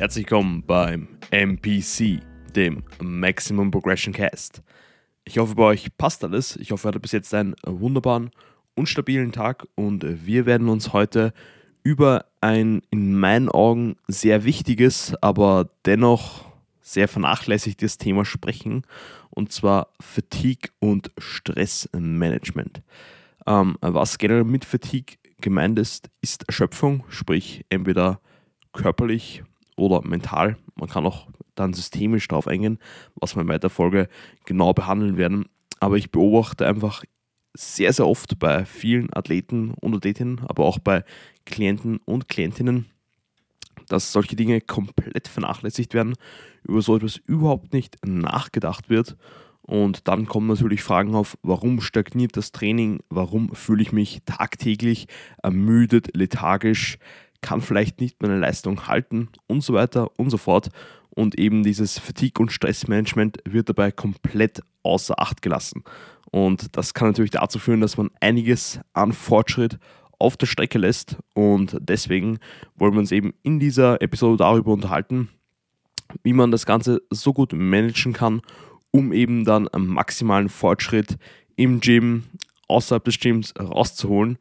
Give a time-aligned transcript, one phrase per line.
[0.00, 2.22] Herzlich willkommen beim MPC,
[2.56, 4.62] dem Maximum Progression Cast.
[5.24, 6.56] Ich hoffe, bei euch passt alles.
[6.56, 8.30] Ich hoffe, ihr hattet bis jetzt einen wunderbaren
[8.74, 11.34] und stabilen Tag und wir werden uns heute
[11.82, 16.46] über ein in meinen Augen sehr wichtiges, aber dennoch
[16.80, 18.86] sehr vernachlässigtes Thema sprechen
[19.28, 22.80] und zwar Fatigue und Stressmanagement.
[23.46, 28.18] Ähm, was generell mit Fatigue gemeint ist, ist Erschöpfung, sprich entweder
[28.72, 29.42] körperlich
[29.80, 30.56] oder mental.
[30.76, 32.78] Man kann auch dann systemisch darauf eingehen,
[33.14, 34.08] was wir in weiter Folge
[34.44, 35.46] genau behandeln werden.
[35.80, 37.02] Aber ich beobachte einfach
[37.54, 41.04] sehr, sehr oft bei vielen Athleten und Athletinnen, aber auch bei
[41.46, 42.86] Klienten und Klientinnen,
[43.88, 46.14] dass solche Dinge komplett vernachlässigt werden,
[46.62, 49.16] über so etwas überhaupt nicht nachgedacht wird.
[49.62, 55.06] Und dann kommen natürlich Fragen auf, warum stagniert das Training, warum fühle ich mich tagtäglich
[55.42, 56.98] ermüdet, lethargisch,
[57.40, 60.68] kann vielleicht nicht meine Leistung halten und so weiter und so fort.
[61.10, 65.82] Und eben dieses Fatigue- und Stressmanagement wird dabei komplett außer Acht gelassen.
[66.30, 69.78] Und das kann natürlich dazu führen, dass man einiges an Fortschritt
[70.18, 71.16] auf der Strecke lässt.
[71.34, 72.38] Und deswegen
[72.76, 75.28] wollen wir uns eben in dieser Episode darüber unterhalten,
[76.22, 78.42] wie man das Ganze so gut managen kann,
[78.92, 81.16] um eben dann maximalen Fortschritt
[81.56, 82.24] im Gym,
[82.68, 84.38] außerhalb des Gyms rauszuholen,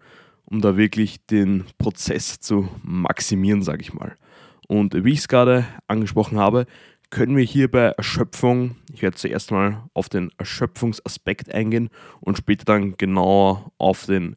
[0.49, 4.15] um da wirklich den Prozess zu maximieren, sage ich mal.
[4.67, 6.65] Und wie ich es gerade angesprochen habe,
[7.09, 12.65] können wir hier bei Erschöpfung, ich werde zuerst mal auf den Erschöpfungsaspekt eingehen und später
[12.65, 14.35] dann genauer auf den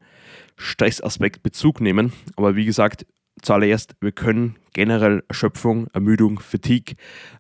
[0.56, 2.12] Stressaspekt Bezug nehmen.
[2.36, 3.06] Aber wie gesagt,
[3.42, 6.97] zuallererst, wir können generell Erschöpfung, Ermüdung, Fatigue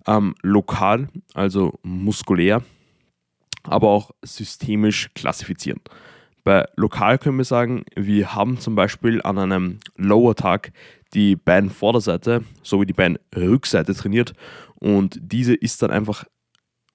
[0.06, 2.62] ähm, lokal, also muskulär,
[3.62, 5.80] aber auch systemisch klassifizieren.
[6.44, 10.72] Bei lokal können wir sagen, wir haben zum Beispiel an einem Lower-Tag
[11.14, 14.32] die Beinvorderseite sowie die Beinrückseite trainiert
[14.74, 16.24] und diese ist dann einfach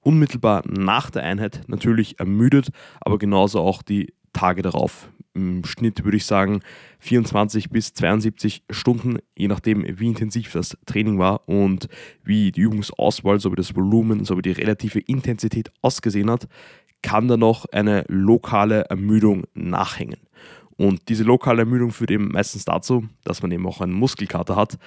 [0.01, 2.69] unmittelbar nach der Einheit natürlich ermüdet,
[2.99, 5.09] aber genauso auch die Tage darauf.
[5.33, 6.61] Im Schnitt würde ich sagen
[6.99, 11.87] 24 bis 72 Stunden, je nachdem, wie intensiv das Training war und
[12.23, 16.47] wie die Übungsauswahl sowie das Volumen sowie die relative Intensität ausgesehen hat,
[17.01, 20.19] kann da noch eine lokale Ermüdung nachhängen.
[20.77, 24.77] Und diese lokale Ermüdung führt eben meistens dazu, dass man eben auch einen Muskelkater hat,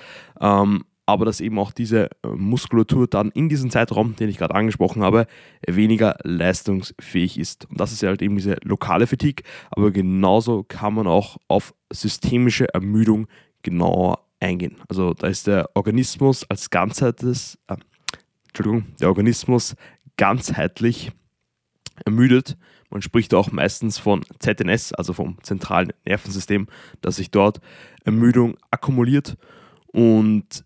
[0.41, 4.55] ähm, aber dass eben auch diese äh, Muskulatur dann in diesem Zeitraum, den ich gerade
[4.55, 5.27] angesprochen habe,
[5.67, 7.69] weniger leistungsfähig ist.
[7.69, 11.75] Und das ist ja halt eben diese lokale Fatigue, aber genauso kann man auch auf
[11.93, 13.27] systemische Ermüdung
[13.63, 14.77] genauer eingehen.
[14.89, 17.77] Also da ist der Organismus als ganzheitliches, äh,
[18.47, 19.75] Entschuldigung, der Organismus
[20.17, 21.11] ganzheitlich
[22.05, 22.57] ermüdet.
[22.91, 26.67] Man spricht auch meistens von ZNS, also vom zentralen Nervensystem,
[27.01, 27.61] dass sich dort
[28.05, 29.37] Ermüdung akkumuliert.
[29.87, 30.65] Und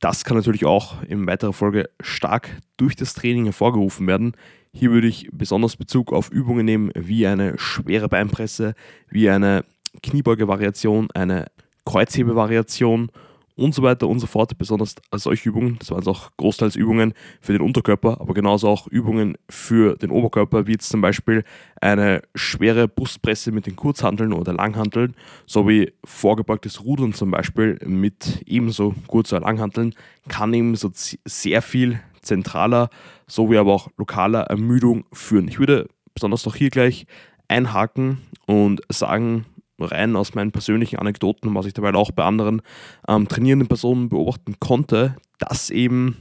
[0.00, 4.32] das kann natürlich auch in weiterer Folge stark durch das Training hervorgerufen werden.
[4.72, 8.74] Hier würde ich besonders Bezug auf Übungen nehmen, wie eine schwere Beinpresse,
[9.08, 9.64] wie eine
[10.02, 11.46] Kniebeuge-Variation, eine
[11.86, 13.10] Kreuzhebe-Variation
[13.56, 14.56] und so weiter und so fort.
[14.58, 19.36] Besonders solche Übungen, das waren auch großteils Übungen für den Unterkörper, aber genauso auch Übungen
[19.48, 21.44] für den Oberkörper, wie jetzt zum Beispiel
[21.80, 25.14] eine schwere Brustpresse mit den Kurzhanteln oder Langhanteln,
[25.46, 29.94] sowie vorgebeugtes Rudern zum Beispiel mit ebenso Kurz- oder Langhanteln,
[30.28, 32.88] kann eben so sehr viel zentraler
[33.26, 35.48] sowie aber auch lokaler Ermüdung führen.
[35.48, 37.06] Ich würde besonders noch hier gleich
[37.48, 39.46] einhaken und sagen,
[39.78, 42.62] rein aus meinen persönlichen Anekdoten, was ich dabei auch bei anderen
[43.08, 46.16] ähm, trainierenden Personen beobachten konnte, dass eben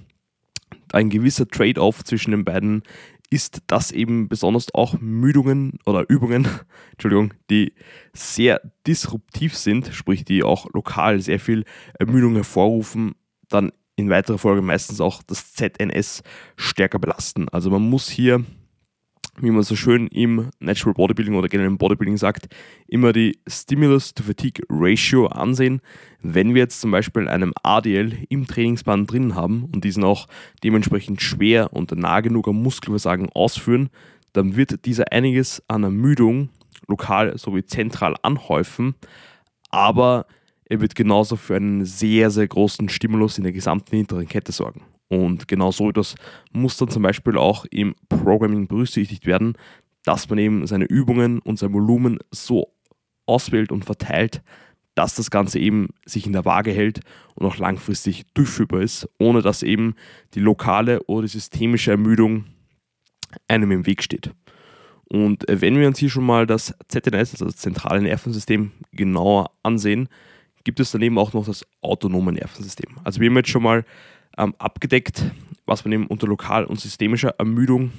[0.92, 2.84] ein gewisser Trade-off zwischen den beiden
[3.30, 6.48] ist, dass eben besonders auch Müdungen oder Übungen,
[6.92, 7.74] Entschuldigung, die
[8.14, 11.66] sehr disruptiv sind, sprich die auch lokal sehr viel
[11.98, 13.16] Ermüdung hervorrufen,
[13.50, 16.24] dann in weiterer Folge meistens auch das ZNS
[16.56, 17.50] stärker belasten.
[17.50, 18.44] Also man muss hier
[19.44, 22.48] wie man so schön im Natural Bodybuilding oder generell im Bodybuilding sagt,
[22.88, 25.82] immer die Stimulus-to-Fatigue-Ratio ansehen.
[26.22, 30.28] Wenn wir jetzt zum Beispiel einen ADL im Trainingsplan drin haben und diesen auch
[30.64, 33.90] dementsprechend schwer und nah genug am Muskelversagen ausführen,
[34.32, 36.50] dann wird dieser einiges an Ermüdung
[36.88, 38.96] lokal sowie zentral anhäufen,
[39.70, 40.26] aber
[40.66, 44.82] er wird genauso für einen sehr, sehr großen Stimulus in der gesamten hinteren Kette sorgen.
[45.10, 46.16] Und genau so etwas
[46.52, 49.58] muss dann zum Beispiel auch im Programming berücksichtigt werden,
[50.06, 52.74] dass man eben seine Übungen und sein Volumen so
[53.26, 54.42] auswählt und verteilt,
[54.96, 57.02] dass das Ganze eben sich in der Waage hält
[57.36, 59.96] und auch langfristig durchführbar ist, ohne dass eben
[60.34, 62.46] die lokale oder systemische Ermüdung
[63.48, 64.32] einem im Weg steht.
[65.06, 70.10] Und wenn wir uns hier schon mal das ZNS, also das zentrale Nervensystem, genauer ansehen,
[70.64, 72.98] gibt es daneben auch noch das autonome Nervensystem.
[73.04, 73.86] Also wir haben jetzt schon mal
[74.38, 75.24] ähm, abgedeckt,
[75.66, 77.92] was man eben unter lokal und systemischer Ermüdung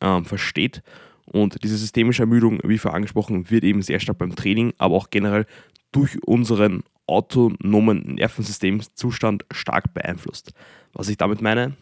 [0.00, 0.82] ähm, versteht.
[1.26, 5.10] Und diese systemische Ermüdung, wie vorher angesprochen, wird eben sehr stark beim Training, aber auch
[5.10, 5.46] generell
[5.92, 10.52] durch unseren autonomen Nervensystemzustand stark beeinflusst.
[10.92, 11.76] Was ich damit meine,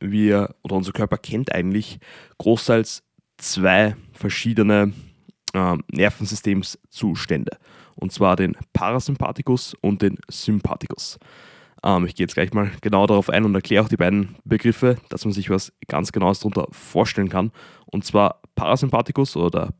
[0.00, 1.98] wir oder unser Körper kennt eigentlich
[2.38, 3.02] großteils
[3.36, 4.92] zwei verschiedene
[5.54, 7.58] äh, Nervensystemszustände.
[7.94, 11.18] Und zwar den Parasympathikus und den Sympathikus.
[11.84, 14.96] Ähm, ich gehe jetzt gleich mal genau darauf ein und erkläre auch die beiden Begriffe,
[15.08, 17.52] dass man sich was ganz Genaues darunter vorstellen kann.
[17.86, 19.70] Und zwar Parasympathikus oder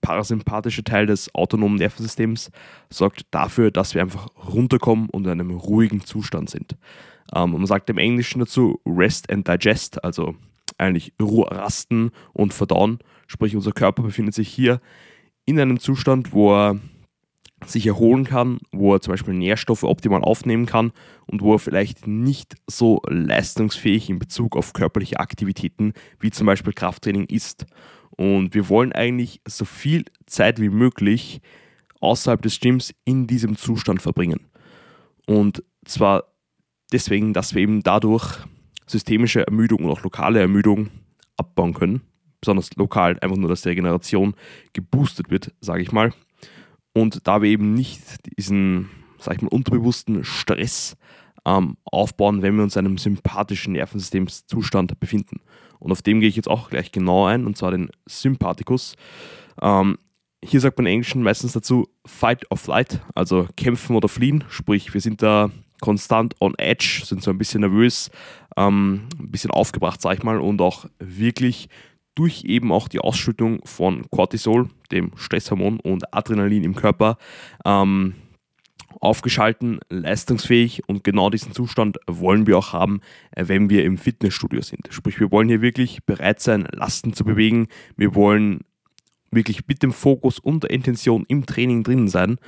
[0.00, 2.50] parasympathische Teil des autonomen Nervensystems
[2.90, 6.76] sorgt dafür, dass wir einfach runterkommen und in einem ruhigen Zustand sind.
[7.34, 10.34] Ähm, man sagt im Englischen dazu Rest and Digest, also
[10.78, 12.98] eigentlich Ruhe, Rasten und Verdauen.
[13.26, 14.80] Sprich, unser Körper befindet sich hier
[15.44, 16.78] in einem Zustand, wo er
[17.64, 20.92] sich erholen kann, wo er zum Beispiel Nährstoffe optimal aufnehmen kann
[21.26, 26.74] und wo er vielleicht nicht so leistungsfähig in Bezug auf körperliche Aktivitäten wie zum Beispiel
[26.74, 27.66] Krafttraining ist.
[28.10, 31.40] Und wir wollen eigentlich so viel Zeit wie möglich
[32.00, 34.40] außerhalb des Gyms in diesem Zustand verbringen.
[35.26, 36.24] Und zwar
[36.92, 38.38] deswegen, dass wir eben dadurch
[38.86, 40.90] systemische Ermüdung und auch lokale Ermüdung
[41.36, 42.02] abbauen können.
[42.40, 44.34] Besonders lokal, einfach nur, dass die Regeneration
[44.72, 46.12] geboostet wird, sage ich mal.
[46.96, 48.00] Und da wir eben nicht
[48.38, 48.88] diesen,
[49.18, 50.96] sag ich mal, unterbewussten Stress
[51.44, 55.40] ähm, aufbauen, wenn wir uns in einem sympathischen Nervensystemszustand befinden.
[55.78, 58.96] Und auf dem gehe ich jetzt auch gleich genau ein, und zwar den Sympathikus.
[59.60, 59.98] Ähm,
[60.42, 64.44] hier sagt man im Englischen meistens dazu Fight or Flight, also kämpfen oder fliehen.
[64.48, 65.50] Sprich, wir sind da
[65.82, 68.10] konstant on edge, sind so ein bisschen nervös,
[68.56, 71.68] ähm, ein bisschen aufgebracht, sag ich mal, und auch wirklich
[72.16, 77.18] durch eben auch die Ausschüttung von Cortisol, dem Stresshormon und Adrenalin im Körper,
[77.64, 78.14] ähm,
[79.00, 83.00] aufgeschalten, leistungsfähig und genau diesen Zustand wollen wir auch haben,
[83.32, 84.88] äh, wenn wir im Fitnessstudio sind.
[84.90, 87.68] Sprich, wir wollen hier wirklich bereit sein, Lasten zu bewegen.
[87.96, 88.60] Wir wollen
[89.30, 92.38] wirklich mit dem Fokus und der Intention im Training drin sein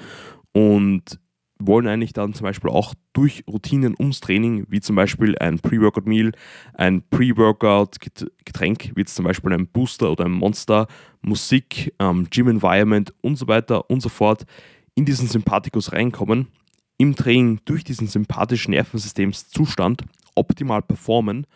[0.53, 1.21] und
[1.59, 6.33] wollen eigentlich dann zum Beispiel auch durch Routinen ums Training, wie zum Beispiel ein Pre-Workout-Meal,
[6.75, 10.87] ein Pre-Workout-Getränk, wie zum Beispiel ein Booster oder ein Monster,
[11.21, 14.45] Musik, ähm, Gym-Environment und so weiter und so fort,
[14.95, 16.49] in diesen Sympathikus reinkommen,
[16.97, 21.47] im Training durch diesen sympathischen Nervensystemszustand optimal performen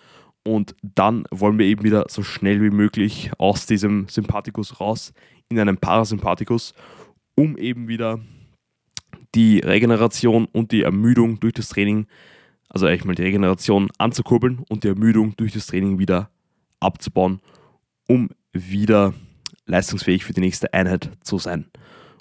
[0.45, 5.13] und dann wollen wir eben wieder so schnell wie möglich aus diesem Sympathikus raus
[5.49, 6.75] in einen Parasympathikus,
[7.37, 8.21] um eben wieder
[9.35, 12.07] die Regeneration und die Ermüdung durch das Training,
[12.69, 16.31] also eigentlich mal die Regeneration anzukurbeln und die Ermüdung durch das Training wieder
[16.81, 17.41] abzubauen,
[18.09, 19.15] um wieder
[19.67, 21.67] leistungsfähig für die nächste Einheit zu sein.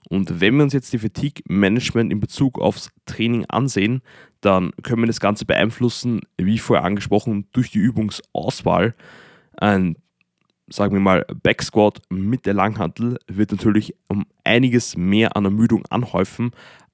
[0.10, 4.02] Und wenn wir uns jetzt die Fatigue Management in Bezug aufs Training ansehen,
[4.42, 8.94] dann können wir das Ganze beeinflussen, wie vorher angesprochen, durch die Übungsauswahl.
[9.56, 9.96] Ein,
[10.68, 16.52] sagen wir mal, Backsquat mit der Langhantel wird natürlich um einiges mehr an Ermüdung anhäufen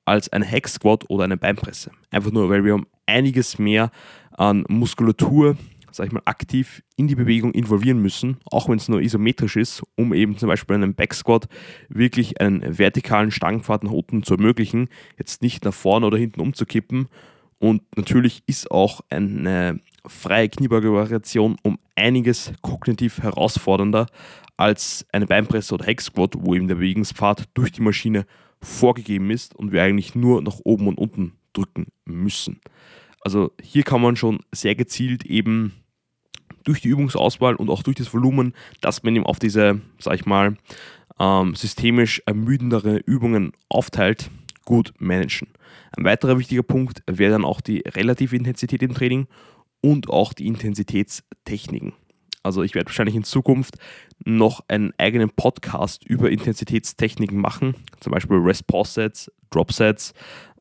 [0.08, 1.92] als ein Hack Squat oder eine Beinpresse.
[2.12, 3.92] Einfach nur, weil wir um einiges mehr
[4.32, 5.58] an Muskulatur,
[5.92, 9.84] sag ich mal, aktiv in die Bewegung involvieren müssen, auch wenn es nur isometrisch ist,
[9.96, 11.50] um eben zum Beispiel einen Back Squat
[11.90, 14.88] wirklich einen vertikalen Stangenpfad nach unten zu ermöglichen,
[15.18, 17.10] jetzt nicht nach vorne oder hinten umzukippen.
[17.60, 24.06] Und natürlich ist auch eine freie Kniebeuge-Variation um einiges kognitiv herausfordernder
[24.56, 28.26] als eine Beinpresse oder Hack Squat, wo eben der Bewegungspfad durch die Maschine
[28.62, 32.60] vorgegeben ist und wir eigentlich nur nach oben und unten drücken müssen.
[33.22, 35.74] Also hier kann man schon sehr gezielt eben
[36.64, 40.26] durch die Übungsauswahl und auch durch das Volumen, dass man eben auf diese, sag ich
[40.26, 40.58] mal,
[41.20, 44.30] ähm, systemisch ermüdendere Übungen aufteilt,
[44.66, 45.48] gut managen.
[45.96, 49.28] Ein weiterer wichtiger Punkt wäre dann auch die relative Intensität im Training
[49.82, 51.94] und auch die Intensitätstechniken.
[52.48, 53.76] Also ich werde wahrscheinlich in Zukunft
[54.26, 60.14] noch einen eigenen Podcast über Intensitätstechniken machen, zum Beispiel Rest-Pause-Sets, Drop-Sets,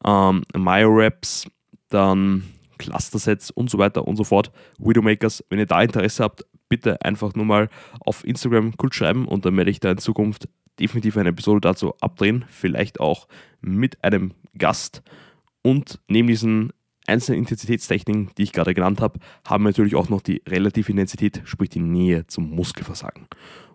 [0.04, 1.46] ähm, Myo-Reps,
[1.88, 2.42] dann
[2.78, 4.50] Cluster-Sets und so weiter und so fort.
[4.78, 7.68] Widowmakers, wenn ihr da Interesse habt, bitte einfach nur mal
[8.00, 11.94] auf Instagram kurz schreiben und dann werde ich da in Zukunft definitiv eine Episode dazu
[12.00, 13.28] abdrehen, vielleicht auch
[13.60, 15.02] mit einem Gast.
[15.62, 16.72] Und neben diesen
[17.06, 21.70] einzelnen Intensitätstechniken, die ich gerade genannt habe, haben natürlich auch noch die relative Intensität, sprich
[21.70, 23.26] die Nähe zum Muskelversagen.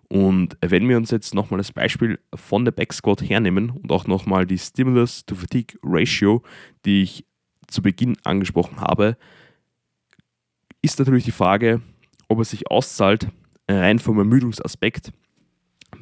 [0.08, 4.06] Und wenn wir uns jetzt nochmal das Beispiel von der Back Squat hernehmen und auch
[4.06, 6.42] nochmal die Stimulus to Fatigue Ratio,
[6.84, 7.24] die ich
[7.68, 9.16] zu Beginn angesprochen habe,
[10.82, 11.80] ist natürlich die Frage,
[12.28, 13.28] ob es sich auszahlt,
[13.70, 15.12] rein vom Ermüdungsaspekt,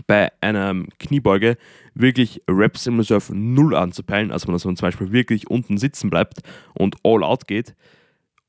[0.06, 1.56] bei einer Kniebeuge
[1.94, 6.40] wirklich Reps in Reserve 0 anzupeilen, also dass man zum Beispiel wirklich unten sitzen bleibt
[6.74, 7.74] und all out geht,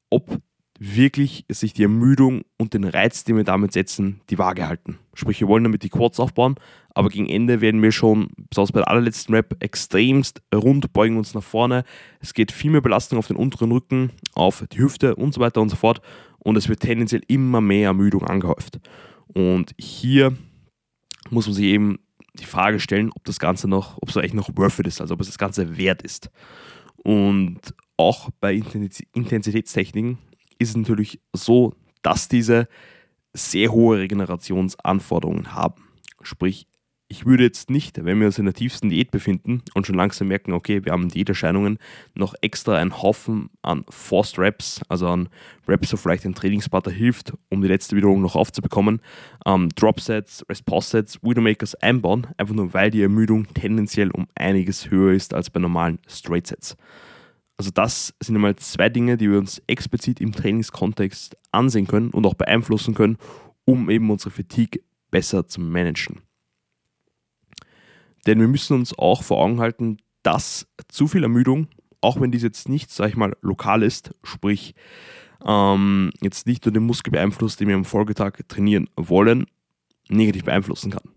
[0.09, 0.41] ob
[0.83, 4.97] wirklich sich die Ermüdung und den Reiz, den wir damit setzen, die Waage halten.
[5.13, 6.55] Sprich, wir wollen damit die Quads aufbauen,
[6.95, 11.35] aber gegen Ende werden wir schon, besonders bei der allerletzten Rap, extremst rund, beugen uns
[11.35, 11.83] nach vorne.
[12.19, 15.61] Es geht viel mehr Belastung auf den unteren Rücken, auf die Hüfte und so weiter
[15.61, 16.01] und so fort.
[16.39, 18.79] Und es wird tendenziell immer mehr Ermüdung angehäuft.
[19.27, 20.35] Und hier
[21.29, 21.99] muss man sich eben
[22.33, 25.13] die Frage stellen, ob das Ganze noch, ob es eigentlich noch worth it ist, also
[25.13, 26.29] ob es das Ganze wert ist.
[27.03, 27.59] Und
[27.97, 30.17] auch bei Intensitätstechniken
[30.59, 32.67] ist es natürlich so, dass diese
[33.33, 35.83] sehr hohe Regenerationsanforderungen haben.
[36.21, 36.67] Sprich,
[37.11, 40.29] ich würde jetzt nicht, wenn wir uns in der tiefsten Diät befinden und schon langsam
[40.29, 41.77] merken, okay, wir haben Diäterscheinungen,
[42.15, 45.27] noch extra einen Haufen an Forced Reps, also an
[45.67, 49.01] Reps, wo vielleicht ein Trainingspartner hilft, um die letzte Wiederholung noch aufzubekommen,
[49.45, 55.33] ähm, Dropsets, Response-Sets, Widowmakers einbauen, einfach nur weil die Ermüdung tendenziell um einiges höher ist
[55.33, 56.77] als bei normalen Straight-Sets.
[57.57, 62.25] Also das sind einmal zwei Dinge, die wir uns explizit im Trainingskontext ansehen können und
[62.25, 63.17] auch beeinflussen können,
[63.65, 66.21] um eben unsere Fatigue besser zu managen.
[68.27, 71.67] Denn wir müssen uns auch vor Augen halten, dass zu viel Ermüdung,
[72.01, 74.75] auch wenn dies jetzt nicht, sag ich mal, lokal ist, sprich
[75.45, 79.45] ähm, jetzt nicht nur den Muskel beeinflusst, den wir am Folgetag trainieren wollen,
[80.09, 81.09] negativ beeinflussen kann.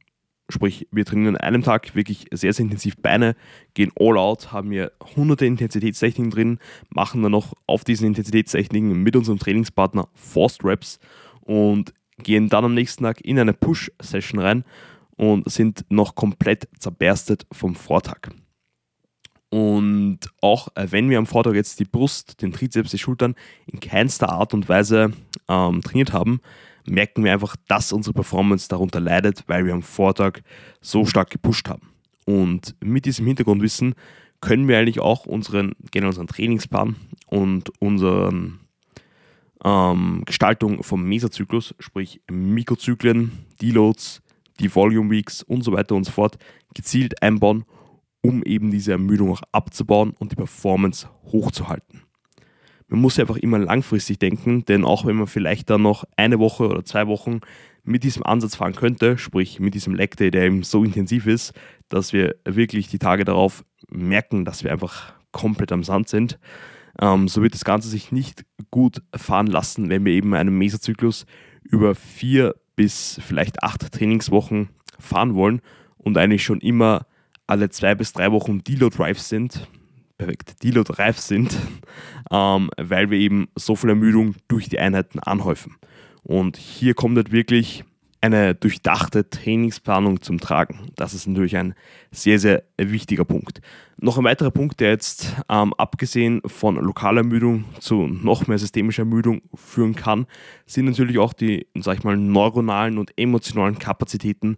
[0.50, 3.34] Sprich, wir trainieren an einem Tag wirklich sehr, sehr intensiv Beine,
[3.72, 6.58] gehen all out, haben hier hunderte Intensitätstechniken drin,
[6.90, 10.98] machen dann noch auf diesen Intensitätstechniken mit unserem Trainingspartner Forced Reps
[11.40, 14.64] und gehen dann am nächsten Tag in eine Push-Session rein
[15.16, 18.30] und sind noch komplett zerberstet vom Vortag.
[19.50, 23.78] Und auch äh, wenn wir am Vortag jetzt die Brust, den Trizeps, die Schultern in
[23.78, 25.12] keinster Art und Weise
[25.48, 26.40] ähm, trainiert haben,
[26.86, 30.40] merken wir einfach, dass unsere Performance darunter leidet, weil wir am Vortag
[30.80, 31.88] so stark gepusht haben.
[32.26, 33.94] Und mit diesem Hintergrundwissen
[34.40, 36.96] können wir eigentlich auch unseren, generell unseren Trainingsplan
[37.28, 38.32] und unsere
[39.64, 44.23] ähm, Gestaltung vom Mesozyklus, sprich Mikrozyklen, Deloads,
[44.60, 46.38] die Volume Weeks und so weiter und so fort,
[46.74, 47.64] gezielt einbauen,
[48.20, 52.02] um eben diese Ermüdung auch abzubauen und die Performance hochzuhalten.
[52.88, 56.68] Man muss einfach immer langfristig denken, denn auch wenn man vielleicht dann noch eine Woche
[56.68, 57.40] oder zwei Wochen
[57.82, 61.52] mit diesem Ansatz fahren könnte, sprich mit diesem Leg Day, der eben so intensiv ist,
[61.88, 66.38] dass wir wirklich die Tage darauf merken, dass wir einfach komplett am Sand sind,
[67.00, 71.26] ähm, so wird das Ganze sich nicht gut fahren lassen, wenn wir eben einen Mesozyklus
[71.62, 75.60] über vier bis vielleicht acht Trainingswochen fahren wollen
[75.96, 77.06] und eigentlich schon immer
[77.46, 79.68] alle zwei bis drei Wochen Deload Drive sind,
[80.16, 81.56] perfekt Deload-reif sind,
[82.30, 85.76] ähm, weil wir eben so viel Ermüdung durch die Einheiten anhäufen.
[86.22, 87.84] Und hier kommt halt wirklich
[88.24, 90.90] eine durchdachte Trainingsplanung zum Tragen.
[90.96, 91.74] Das ist natürlich ein
[92.10, 93.60] sehr, sehr wichtiger Punkt.
[93.98, 99.02] Noch ein weiterer Punkt, der jetzt ähm, abgesehen von lokaler Ermüdung zu noch mehr systemischer
[99.02, 100.26] Ermüdung führen kann,
[100.64, 104.56] sind natürlich auch die, sag ich mal, neuronalen und emotionalen Kapazitäten,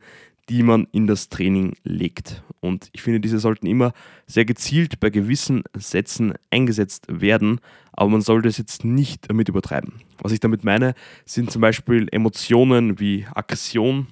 [0.49, 2.43] die man in das Training legt.
[2.61, 3.93] Und ich finde, diese sollten immer
[4.27, 7.61] sehr gezielt bei gewissen Sätzen eingesetzt werden,
[7.93, 9.95] aber man sollte es jetzt nicht damit übertreiben.
[10.21, 14.07] Was ich damit meine, sind zum Beispiel Emotionen wie Aggression,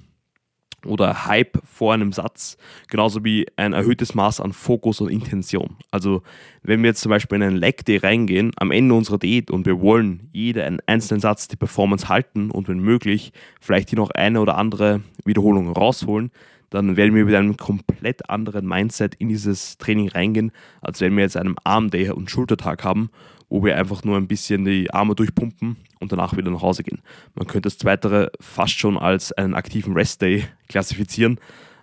[0.86, 2.56] oder Hype vor einem Satz,
[2.88, 5.76] genauso wie ein erhöhtes Maß an Fokus und Intention.
[5.90, 6.22] Also
[6.62, 9.66] wenn wir jetzt zum Beispiel in einen Leg Day reingehen, am Ende unserer Diät und
[9.66, 14.40] wir wollen jeden einzelnen Satz die Performance halten und wenn möglich vielleicht hier noch eine
[14.40, 16.30] oder andere Wiederholung rausholen,
[16.70, 20.50] dann werden wir mit einem komplett anderen Mindset in dieses Training reingehen,
[20.80, 23.10] als wenn wir jetzt einen Arm Day und Schultertag haben
[23.54, 27.02] wo wir einfach nur ein bisschen die Arme durchpumpen und danach wieder nach Hause gehen.
[27.36, 31.38] Man könnte das Zweitere fast schon als einen aktiven Rest-Day klassifizieren,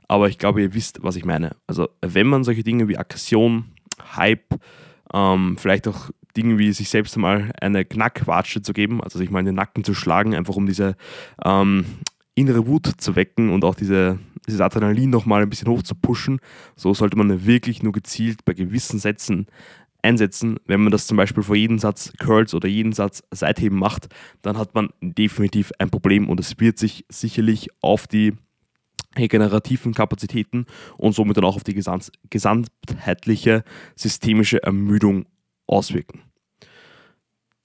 [0.10, 1.56] aber ich glaube, ihr wisst, was ich meine.
[1.68, 3.72] Also wenn man solche Dinge wie Aggression,
[4.18, 4.60] Hype,
[5.14, 9.40] ähm, vielleicht auch Dinge wie sich selbst mal eine Knackwatsche zu geben, also sich mal
[9.40, 10.98] in den Nacken zu schlagen, einfach um diese
[11.46, 11.86] ähm,
[12.36, 16.42] innere Wut zu wecken und auch diese, dieses Adrenalin nochmal ein bisschen hoch zu pushen.
[16.76, 19.48] So sollte man wirklich nur gezielt bei gewissen Sätzen
[20.04, 20.58] einsetzen.
[20.66, 24.08] Wenn man das zum Beispiel vor jedem Satz Curls oder jeden Satz Seitheben macht,
[24.42, 28.34] dann hat man definitiv ein Problem und es wird sich sicherlich auf die
[29.18, 30.66] regenerativen Kapazitäten
[30.98, 33.64] und somit dann auch auf die gesamt, gesamtheitliche
[33.96, 35.26] systemische Ermüdung
[35.68, 36.22] auswirken.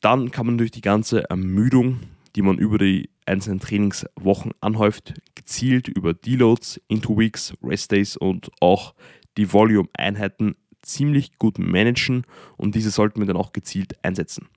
[0.01, 2.01] Dann kann man durch die ganze Ermüdung,
[2.35, 8.51] die man über die einzelnen Trainingswochen anhäuft, gezielt über Deloads, Into Weeks, Rest Days und
[8.61, 8.95] auch
[9.37, 12.25] die Volume-Einheiten ziemlich gut managen
[12.57, 14.49] und diese sollten wir dann auch gezielt einsetzen.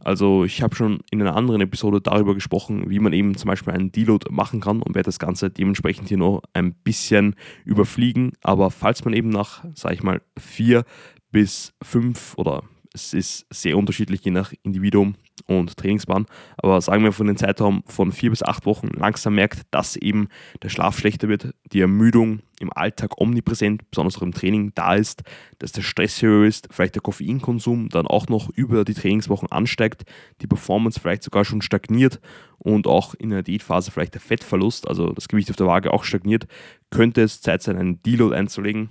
[0.00, 3.72] Also ich habe schon in einer anderen Episode darüber gesprochen, wie man eben zum Beispiel
[3.72, 7.34] einen Deload machen kann und werde das Ganze dementsprechend hier noch ein bisschen
[7.64, 8.32] überfliegen.
[8.42, 10.84] Aber falls man eben nach, sage ich mal, vier
[11.32, 12.62] bis fünf oder
[12.94, 16.26] Es ist sehr unterschiedlich je nach Individuum und Trainingsplan.
[16.56, 20.28] Aber sagen wir von den Zeitraum von vier bis acht Wochen langsam merkt, dass eben
[20.62, 25.22] der Schlaf schlechter wird, die Ermüdung im Alltag omnipräsent, besonders auch im Training da ist,
[25.58, 30.04] dass der Stress höher ist, vielleicht der Koffeinkonsum dann auch noch über die Trainingswochen ansteigt,
[30.40, 32.20] die Performance vielleicht sogar schon stagniert
[32.58, 36.04] und auch in der Diätphase vielleicht der Fettverlust, also das Gewicht auf der Waage auch
[36.04, 36.46] stagniert,
[36.90, 38.90] könnte es Zeit sein, einen Deload einzulegen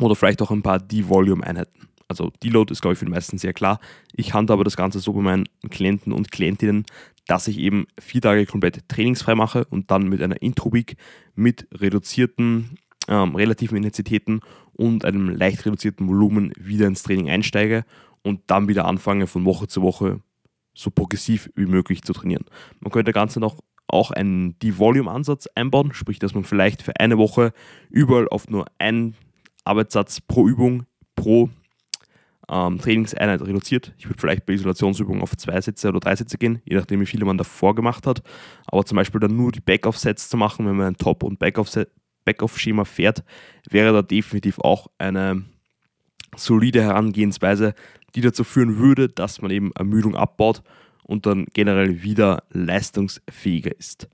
[0.00, 1.88] oder vielleicht auch ein paar D-Volume-Einheiten.
[2.08, 3.80] Also Deload ist, glaube ich, für die meisten sehr klar.
[4.14, 6.86] Ich handhabe das Ganze so bei meinen Klienten und Klientinnen,
[7.28, 10.96] dass ich eben vier Tage komplett trainingsfrei mache und dann mit einer Intro-Week
[11.36, 14.40] mit reduzierten ähm, relativen Intensitäten
[14.72, 17.84] und einem leicht reduzierten Volumen wieder ins Training einsteige
[18.22, 20.20] und dann wieder anfange von Woche zu Woche
[20.74, 22.44] so progressiv wie möglich zu trainieren.
[22.80, 23.58] Man könnte Ganze noch
[23.88, 27.52] auch einen De-Volume-Ansatz einbauen, sprich, dass man vielleicht für eine Woche
[27.90, 29.14] überall auf nur einen
[29.64, 30.84] Arbeitssatz pro Übung
[31.16, 31.50] pro
[32.50, 33.92] ähm, Trainingseinheit reduziert.
[33.98, 37.06] Ich würde vielleicht bei Isolationsübungen auf zwei Sätze oder drei Sätze gehen, je nachdem, wie
[37.06, 38.22] viele man davor gemacht hat.
[38.66, 42.84] Aber zum Beispiel dann nur die Backoff-Sets zu machen, wenn man ein Top- und Backoff-Schema
[42.84, 43.22] fährt,
[43.68, 45.44] wäre da definitiv auch eine
[46.36, 47.74] solide Herangehensweise,
[48.14, 50.62] die dazu führen würde, dass man eben Ermüdung abbaut
[51.02, 54.08] und dann generell wieder leistungsfähiger ist.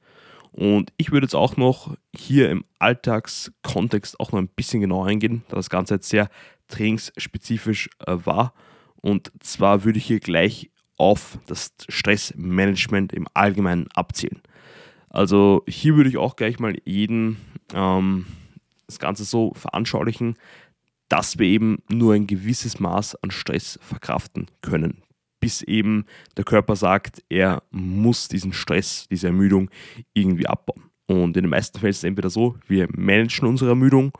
[0.52, 5.42] Und ich würde jetzt auch noch hier im Alltagskontext auch noch ein bisschen genauer eingehen,
[5.48, 6.28] da das Ganze jetzt sehr
[6.68, 8.54] trainingsspezifisch äh, war.
[8.96, 14.40] Und zwar würde ich hier gleich auf das Stressmanagement im Allgemeinen abzielen.
[15.10, 17.36] Also hier würde ich auch gleich mal jeden
[17.72, 18.26] ähm,
[18.86, 20.36] das Ganze so veranschaulichen,
[21.08, 25.04] dass wir eben nur ein gewisses Maß an Stress verkraften können
[25.44, 26.06] bis eben
[26.38, 29.68] der Körper sagt, er muss diesen Stress, diese Ermüdung
[30.14, 30.84] irgendwie abbauen.
[31.06, 34.16] Und in den meisten Fällen ist es entweder so, wir managen unsere Ermüdung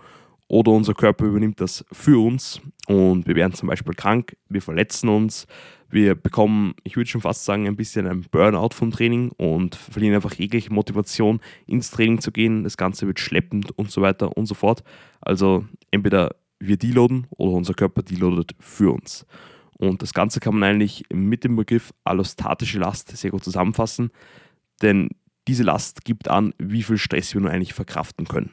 [0.49, 5.09] oder unser Körper übernimmt das für uns und wir werden zum Beispiel krank, wir verletzen
[5.09, 5.47] uns,
[5.89, 10.15] wir bekommen, ich würde schon fast sagen, ein bisschen ein Burnout vom Training und verlieren
[10.15, 12.65] einfach jegliche Motivation, ins Training zu gehen.
[12.65, 14.83] Das Ganze wird schleppend und so weiter und so fort.
[15.21, 19.25] Also entweder wir deloaden oder unser Körper deloadet für uns.
[19.79, 24.11] Und das Ganze kann man eigentlich mit dem Begriff allostatische Last sehr gut zusammenfassen,
[24.83, 25.11] denn
[25.47, 28.51] diese Last gibt an, wie viel Stress wir nun eigentlich verkraften können.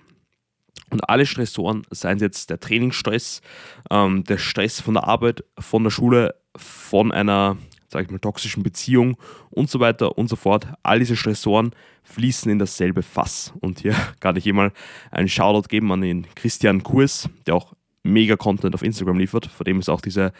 [0.89, 3.41] Und alle Stressoren, seien es jetzt der Trainingsstress,
[3.89, 7.58] ähm, der Stress von der Arbeit, von der Schule, von einer,
[7.89, 9.17] sage ich mal, toxischen Beziehung
[9.50, 11.72] und so weiter und so fort, all diese Stressoren
[12.04, 13.54] fließen in dasselbe Fass.
[13.62, 14.72] Und hier kann ich immer
[15.12, 19.46] einen Shoutout geben an den Christian Kurs, der auch mega Content auf Instagram liefert.
[19.46, 20.34] Vor dem ist auch diese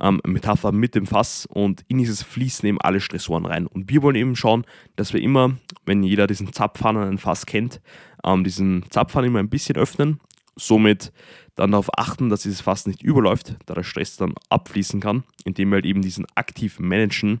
[0.00, 3.66] ähm, Metapher mit dem Fass und in dieses fließen eben alle Stressoren rein.
[3.66, 4.64] Und wir wollen eben schauen,
[4.96, 7.80] dass wir immer, wenn jeder diesen Zapfhahn an ein Fass kennt,
[8.24, 10.20] ähm, diesen Zapfhahn immer ein bisschen öffnen,
[10.56, 11.12] somit
[11.54, 15.70] dann darauf achten, dass dieses Fass nicht überläuft, da der Stress dann abfließen kann, indem
[15.70, 17.40] wir halt eben diesen aktiv managen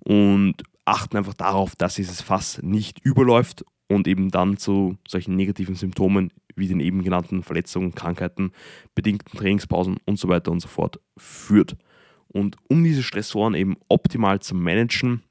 [0.00, 5.74] und achten einfach darauf, dass dieses Fass nicht überläuft und eben dann zu solchen negativen
[5.74, 8.52] Symptomen wie den eben genannten Verletzungen, Krankheiten,
[8.94, 11.76] bedingten Trainingspausen und so weiter und so fort führt.
[12.28, 15.22] Und um diese Stressoren eben optimal zu managen,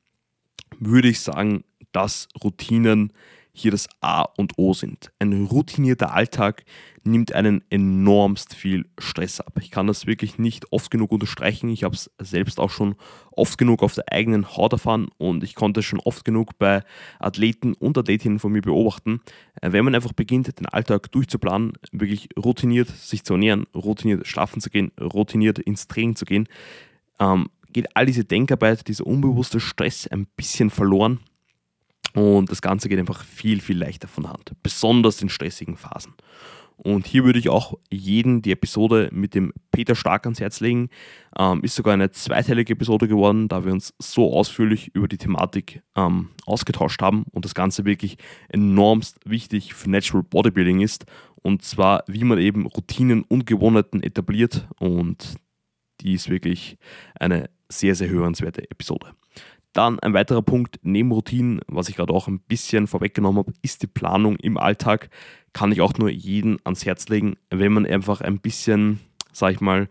[0.80, 3.14] würde ich sagen, dass Routinen
[3.54, 5.12] hier das A und O sind.
[5.20, 6.64] Ein routinierter Alltag
[7.04, 9.60] nimmt einen enormst viel Stress ab.
[9.60, 11.70] Ich kann das wirklich nicht oft genug unterstreichen.
[11.70, 12.96] Ich habe es selbst auch schon
[13.32, 16.84] oft genug auf der eigenen Haut erfahren und ich konnte es schon oft genug bei
[17.20, 19.22] Athleten und Athletinnen von mir beobachten.
[19.62, 24.62] Äh, wenn man einfach beginnt, den Alltag durchzuplanen, wirklich routiniert sich zu ernähren, routiniert schlafen
[24.62, 26.48] zu gehen, routiniert ins Training zu gehen,
[27.20, 31.20] ähm, geht all diese Denkarbeit, dieser unbewusste Stress ein bisschen verloren
[32.14, 36.14] und das Ganze geht einfach viel, viel leichter von Hand, besonders in stressigen Phasen.
[36.84, 40.90] Und hier würde ich auch jeden die Episode mit dem Peter Stark ans Herz legen.
[41.38, 45.84] Ähm, ist sogar eine zweiteilige Episode geworden, da wir uns so ausführlich über die Thematik
[45.96, 48.18] ähm, ausgetauscht haben und das Ganze wirklich
[48.50, 51.06] enormst wichtig für Natural Bodybuilding ist.
[51.44, 54.68] Und zwar, wie man eben Routinen und Gewohnheiten etabliert.
[54.80, 55.36] Und
[56.02, 56.78] die ist wirklich
[57.20, 59.14] eine sehr, sehr hörenswerte Episode.
[59.74, 63.82] Dann ein weiterer Punkt neben Routinen, was ich gerade auch ein bisschen vorweggenommen habe, ist
[63.82, 65.10] die Planung im Alltag.
[65.54, 69.00] Kann ich auch nur jeden ans Herz legen, wenn man einfach ein bisschen,
[69.32, 69.88] sag ich mal,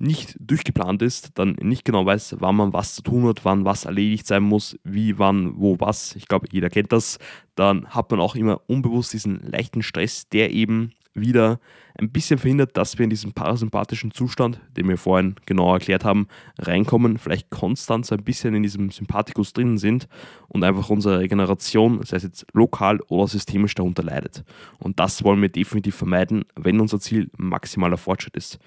[0.00, 3.84] nicht durchgeplant ist, dann nicht genau weiß, wann man was zu tun hat, wann was
[3.84, 6.16] erledigt sein muss, wie, wann, wo, was.
[6.16, 7.18] Ich glaube, jeder kennt das.
[7.54, 11.58] Dann hat man auch immer unbewusst diesen leichten Stress, der eben wieder
[11.98, 16.28] ein bisschen verhindert, dass wir in diesen parasympathischen Zustand, den wir vorhin genau erklärt haben,
[16.58, 20.08] reinkommen, vielleicht konstant so ein bisschen in diesem Sympathikus drinnen sind
[20.48, 24.44] und einfach unsere Regeneration, sei es jetzt lokal oder systemisch, darunter leidet.
[24.78, 28.58] Und das wollen wir definitiv vermeiden, wenn unser Ziel maximaler Fortschritt ist.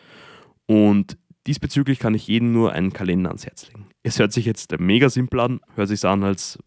[0.66, 3.88] Und Diesbezüglich kann ich jedem nur einen Kalender ans Herz legen.
[4.02, 6.58] Es hört sich jetzt mega simpel an, hört sich an, als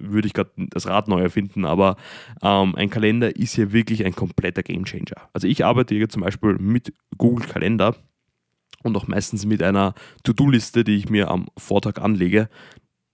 [0.00, 1.96] würde ich gerade das Rad neu erfinden, aber
[2.42, 5.28] ähm, ein Kalender ist hier wirklich ein kompletter Gamechanger.
[5.32, 7.96] Also ich arbeite hier zum Beispiel mit Google Kalender
[8.82, 12.48] und auch meistens mit einer To-Do-Liste, die ich mir am Vortag anlege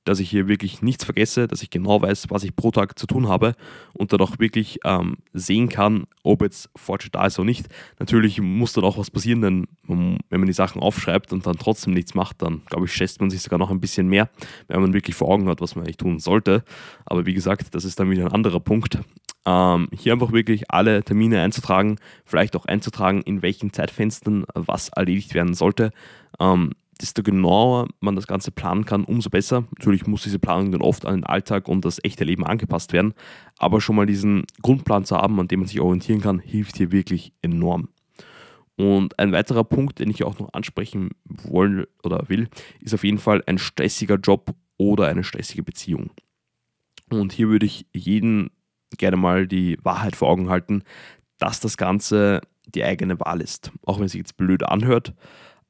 [0.04, 3.06] dass ich hier wirklich nichts vergesse, dass ich genau weiß, was ich pro Tag zu
[3.06, 3.54] tun habe
[3.92, 7.66] und dann auch wirklich ähm, sehen kann, ob jetzt Fortschritt da ist oder nicht.
[7.98, 11.94] Natürlich muss dann auch was passieren, denn wenn man die Sachen aufschreibt und dann trotzdem
[11.94, 14.30] nichts macht, dann glaube ich, schätzt man sich sogar noch ein bisschen mehr,
[14.68, 16.64] wenn man wirklich vor Augen hat, was man eigentlich tun sollte.
[17.06, 18.98] Aber wie gesagt, das ist dann wieder ein anderer Punkt.
[19.44, 25.34] Ähm, hier einfach wirklich alle Termine einzutragen, vielleicht auch einzutragen, in welchen Zeitfenstern was erledigt
[25.34, 25.90] werden sollte.
[26.38, 29.64] Ähm, desto genauer man das Ganze planen kann, umso besser.
[29.76, 33.12] Natürlich muss diese Planung dann oft an den Alltag und das echte Leben angepasst werden,
[33.58, 36.92] aber schon mal diesen Grundplan zu haben, an dem man sich orientieren kann, hilft hier
[36.92, 37.88] wirklich enorm.
[38.76, 42.48] Und ein weiterer Punkt, den ich auch noch ansprechen wollen oder will,
[42.80, 46.10] ist auf jeden Fall ein stressiger Job oder eine stressige Beziehung.
[47.10, 48.50] Und hier würde ich jeden
[48.96, 50.82] gerne mal die Wahrheit vor Augen halten,
[51.38, 53.72] dass das Ganze die eigene Wahl ist.
[53.84, 55.14] Auch wenn es sich jetzt blöd anhört,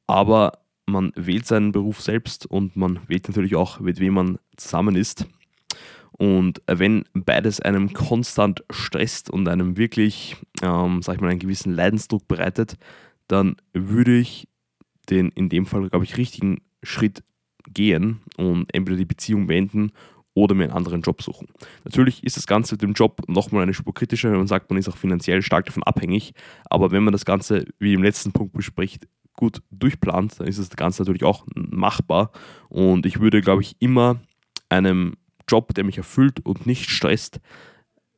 [0.06, 0.61] aber
[0.92, 5.26] man wählt seinen Beruf selbst und man wählt natürlich auch, mit wem man zusammen ist.
[6.12, 11.74] Und wenn beides einem konstant stresst und einem wirklich, ähm, sag ich mal, einen gewissen
[11.74, 12.76] Leidensdruck bereitet,
[13.26, 14.46] dann würde ich
[15.10, 17.24] den in dem Fall, glaube ich, richtigen Schritt
[17.72, 19.92] gehen und entweder die Beziehung beenden
[20.34, 21.48] oder mir einen anderen Job suchen.
[21.84, 24.78] Natürlich ist das Ganze mit dem Job nochmal eine Spur kritischer, wenn man sagt, man
[24.78, 26.32] ist auch finanziell stark davon abhängig.
[26.70, 30.70] Aber wenn man das Ganze, wie im letzten Punkt bespricht, gut durchplant, dann ist das
[30.70, 32.30] Ganze natürlich auch machbar.
[32.68, 34.20] Und ich würde, glaube ich, immer
[34.68, 35.14] einem
[35.48, 37.40] Job, der mich erfüllt und nicht stresst,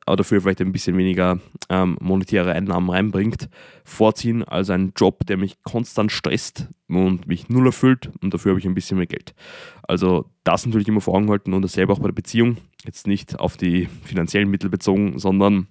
[0.06, 1.38] aber dafür vielleicht ein bisschen weniger
[1.70, 3.48] ähm, monetäre Einnahmen reinbringt,
[3.84, 8.60] vorziehen als einen Job, der mich konstant stresst und mich null erfüllt und dafür habe
[8.60, 9.34] ich ein bisschen mehr Geld.
[9.82, 12.58] Also das natürlich immer vor Augen halten und dasselbe auch bei der Beziehung.
[12.84, 15.68] Jetzt nicht auf die finanziellen Mittel bezogen, sondern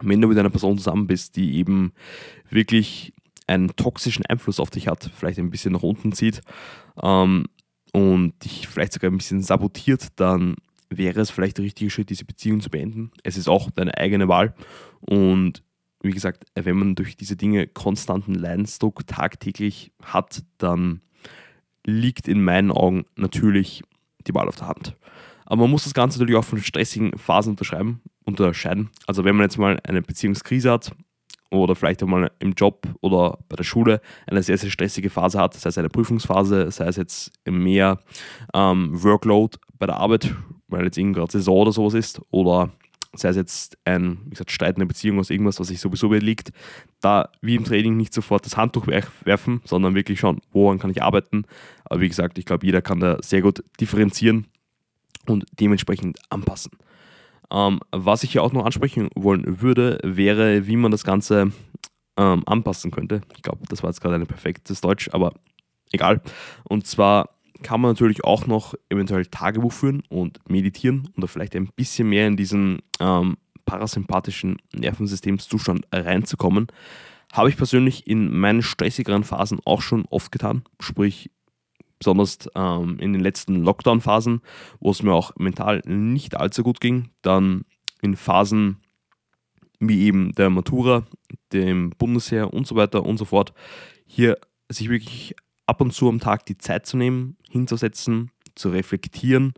[0.00, 1.92] wenn du mit einer Person zusammen bist, die eben
[2.48, 3.12] wirklich
[3.46, 6.40] einen toxischen Einfluss auf dich hat, vielleicht ein bisschen nach unten zieht
[7.02, 7.46] ähm,
[7.92, 10.56] und dich vielleicht sogar ein bisschen sabotiert, dann
[10.88, 13.10] wäre es vielleicht der richtige Schritt, diese Beziehung zu beenden.
[13.22, 14.54] Es ist auch deine eigene Wahl
[15.00, 15.62] und
[16.02, 21.00] wie gesagt, wenn man durch diese Dinge konstanten Leidensdruck tagtäglich hat, dann
[21.86, 23.82] liegt in meinen Augen natürlich
[24.26, 24.96] die Wahl auf der Hand.
[25.46, 27.56] Aber man muss das Ganze natürlich auch von stressigen Phasen
[28.24, 28.90] unterscheiden.
[29.06, 30.92] Also wenn man jetzt mal eine Beziehungskrise hat
[31.52, 35.38] oder vielleicht auch mal im Job oder bei der Schule eine sehr, sehr stressige Phase
[35.38, 37.98] hat, sei es eine Prüfungsphase, sei es jetzt mehr
[38.54, 40.34] ähm, Workload bei der Arbeit,
[40.68, 42.70] weil jetzt irgendwie gerade Saison oder sowas ist, oder
[43.14, 46.12] sei es jetzt ein, wie gesagt, Streit in der Beziehung aus irgendwas, was sich sowieso
[46.12, 46.52] liegt,
[47.00, 51.02] da wie im Training nicht sofort das Handtuch werfen, sondern wirklich schauen, woran kann ich
[51.02, 51.44] arbeiten.
[51.84, 54.46] Aber wie gesagt, ich glaube, jeder kann da sehr gut differenzieren
[55.26, 56.72] und dementsprechend anpassen.
[57.52, 61.52] Ähm, was ich hier auch noch ansprechen wollen würde, wäre, wie man das Ganze
[62.16, 63.20] ähm, anpassen könnte.
[63.36, 65.34] Ich glaube, das war jetzt gerade ein perfektes Deutsch, aber
[65.92, 66.22] egal.
[66.64, 67.30] Und zwar
[67.62, 72.26] kann man natürlich auch noch eventuell Tagebuch führen und meditieren da vielleicht ein bisschen mehr
[72.26, 73.36] in diesen ähm,
[73.66, 76.66] parasympathischen Nervensystemszustand reinzukommen.
[77.32, 80.64] Habe ich persönlich in meinen stressigeren Phasen auch schon oft getan.
[80.80, 81.30] Sprich,
[82.02, 84.40] besonders ähm, in den letzten Lockdown-Phasen,
[84.80, 87.64] wo es mir auch mental nicht allzu gut ging, dann
[88.00, 88.78] in Phasen
[89.78, 91.04] wie eben der Matura,
[91.52, 93.52] dem Bundesheer und so weiter und so fort,
[94.06, 94.36] hier
[94.68, 95.34] sich wirklich
[95.66, 99.54] ab und zu am Tag die Zeit zu nehmen, hinzusetzen, zu reflektieren,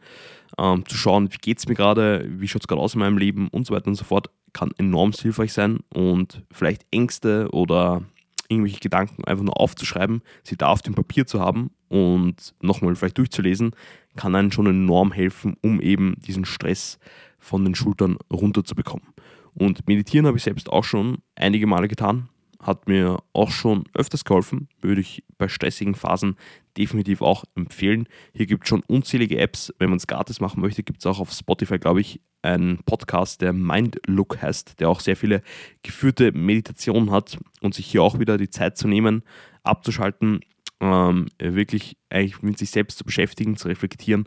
[0.59, 3.19] ähm, zu schauen, wie geht es mir gerade, wie schaut es gerade aus in meinem
[3.19, 8.03] Leben und so weiter und so fort, kann enorm hilfreich sein und vielleicht Ängste oder
[8.49, 13.19] irgendwelche Gedanken einfach nur aufzuschreiben, sie da auf dem Papier zu haben und nochmal vielleicht
[13.19, 13.75] durchzulesen,
[14.17, 16.99] kann einen schon enorm helfen, um eben diesen Stress
[17.39, 19.07] von den Schultern runterzubekommen.
[19.55, 22.29] Und meditieren habe ich selbst auch schon einige Male getan,
[22.65, 26.37] hat mir auch schon öfters geholfen, würde ich bei stressigen Phasen
[26.77, 28.09] definitiv auch empfehlen.
[28.33, 29.73] Hier gibt es schon unzählige Apps.
[29.79, 33.41] Wenn man es gratis machen möchte, gibt es auch auf Spotify, glaube ich, einen Podcast,
[33.41, 35.43] der Mindlook heißt, der auch sehr viele
[35.83, 39.23] geführte Meditationen hat und sich hier auch wieder die Zeit zu nehmen,
[39.63, 40.41] abzuschalten,
[40.81, 44.27] ähm, wirklich eigentlich mit sich selbst zu beschäftigen, zu reflektieren,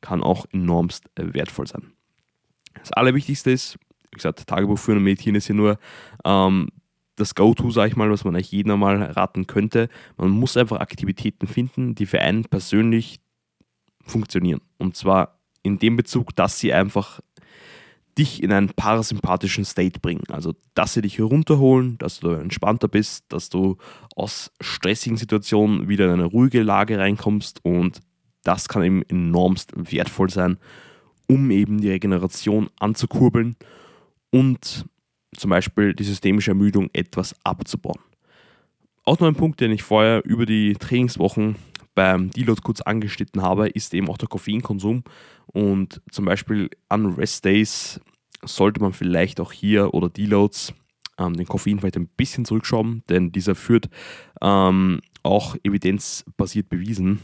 [0.00, 1.92] kann auch enormst wertvoll sein.
[2.74, 3.78] Das Allerwichtigste ist,
[4.10, 5.78] wie gesagt, Tagebuch führen und meditieren ist hier nur
[6.24, 6.68] ähm,
[7.20, 9.88] das Go-To, sage ich mal, was man eigentlich jedem einmal raten könnte.
[10.16, 13.20] Man muss einfach Aktivitäten finden, die für einen persönlich
[14.04, 14.60] funktionieren.
[14.78, 17.20] Und zwar in dem Bezug, dass sie einfach
[18.18, 20.24] dich in einen parasympathischen State bringen.
[20.30, 23.76] Also, dass sie dich herunterholen, dass du entspannter bist, dass du
[24.16, 28.00] aus stressigen Situationen wieder in eine ruhige Lage reinkommst und
[28.42, 30.58] das kann eben enormst wertvoll sein,
[31.28, 33.56] um eben die Regeneration anzukurbeln
[34.30, 34.86] und
[35.36, 38.00] zum Beispiel die systemische Ermüdung etwas abzubauen.
[39.04, 41.56] Auch noch ein Punkt, den ich vorher über die Trainingswochen
[41.94, 45.02] beim Deload kurz angeschnitten habe, ist eben auch der Koffeinkonsum.
[45.46, 48.00] Und zum Beispiel an Rest Days
[48.44, 50.74] sollte man vielleicht auch hier oder Deloads
[51.18, 53.88] ähm, den Koffein vielleicht ein bisschen zurückschrauben, denn dieser führt
[54.40, 57.20] ähm, auch evidenzbasiert bewiesen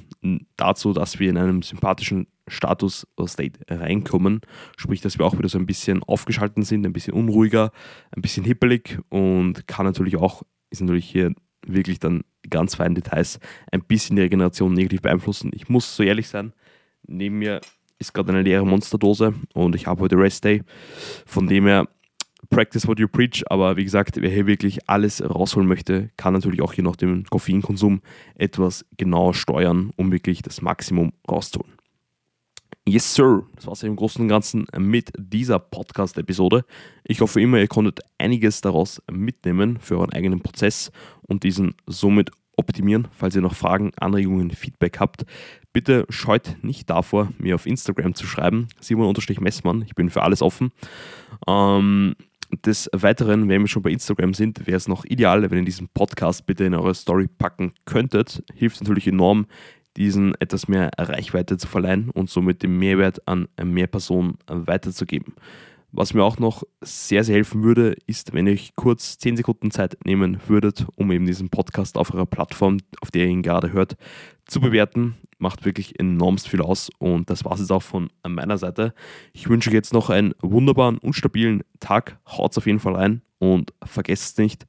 [0.56, 4.42] dazu, dass wir in einem sympathischen Status oder State reinkommen.
[4.76, 7.72] Sprich, dass wir auch wieder so ein bisschen aufgeschalten sind, ein bisschen unruhiger,
[8.14, 11.34] ein bisschen hippelig und kann natürlich auch, ist natürlich hier
[11.66, 13.40] wirklich dann ganz feinen Details
[13.72, 15.50] ein bisschen die Regeneration negativ beeinflussen.
[15.54, 16.52] Ich muss so ehrlich sein,
[17.06, 17.62] neben mir
[17.98, 20.62] ist gerade eine leere Monsterdose und ich habe heute Rest Day.
[21.24, 21.88] Von dem her
[22.50, 26.62] practice what you preach, aber wie gesagt, wer hier wirklich alles rausholen möchte, kann natürlich
[26.62, 28.00] auch hier noch den Koffeinkonsum
[28.34, 31.74] etwas genauer steuern, um wirklich das Maximum rauszuholen.
[32.86, 33.44] Yes, Sir.
[33.56, 36.66] Das war es im Großen und Ganzen mit dieser Podcast-Episode.
[37.04, 42.30] Ich hoffe immer, ihr konntet einiges daraus mitnehmen für euren eigenen Prozess und diesen somit
[42.58, 43.08] optimieren.
[43.12, 45.24] Falls ihr noch Fragen, Anregungen, Feedback habt,
[45.72, 48.68] bitte scheut nicht davor, mir auf Instagram zu schreiben.
[48.80, 49.82] Simon-Messmann.
[49.86, 50.70] Ich bin für alles offen.
[51.46, 52.14] Ähm,
[52.62, 55.88] des Weiteren, wenn wir schon bei Instagram sind, wäre es noch ideal, wenn ihr diesen
[55.88, 58.42] Podcast bitte in eure Story packen könntet.
[58.54, 59.46] Hilft natürlich enorm,
[59.96, 65.34] diesen etwas mehr Reichweite zu verleihen und somit den Mehrwert an mehr Personen weiterzugeben.
[65.96, 69.70] Was mir auch noch sehr, sehr helfen würde, ist, wenn ihr euch kurz 10 Sekunden
[69.70, 73.72] Zeit nehmen würdet, um eben diesen Podcast auf eurer Plattform, auf der ihr ihn gerade
[73.72, 73.96] hört,
[74.44, 75.14] zu bewerten.
[75.38, 78.92] Macht wirklich enormst viel aus und das war es jetzt auch von meiner Seite.
[79.32, 82.18] Ich wünsche euch jetzt noch einen wunderbaren und stabilen Tag.
[82.26, 84.62] Haut auf jeden Fall rein und vergesst nicht,